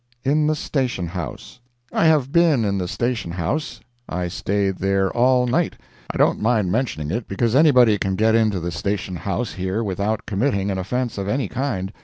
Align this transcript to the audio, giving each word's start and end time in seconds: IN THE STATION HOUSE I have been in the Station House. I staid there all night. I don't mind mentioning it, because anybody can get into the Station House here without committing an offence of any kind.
IN 0.23 0.47
THE 0.47 0.55
STATION 0.55 1.05
HOUSE 1.09 1.59
I 1.93 2.05
have 2.07 2.31
been 2.31 2.65
in 2.65 2.79
the 2.79 2.87
Station 2.87 3.29
House. 3.33 3.81
I 4.09 4.29
staid 4.29 4.79
there 4.79 5.11
all 5.15 5.45
night. 5.45 5.77
I 6.09 6.17
don't 6.17 6.41
mind 6.41 6.71
mentioning 6.71 7.11
it, 7.11 7.27
because 7.27 7.55
anybody 7.55 7.99
can 7.99 8.15
get 8.15 8.33
into 8.33 8.59
the 8.59 8.71
Station 8.71 9.15
House 9.15 9.53
here 9.53 9.83
without 9.83 10.25
committing 10.25 10.71
an 10.71 10.79
offence 10.79 11.19
of 11.19 11.27
any 11.29 11.47
kind. 11.47 11.93